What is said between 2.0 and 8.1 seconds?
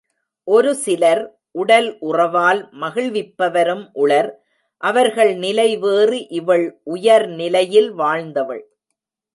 உறவால் மகிழ்விப்பவரும் உளர், அவர்கள் நிலை வேறு இவள் உயர்நிலையில்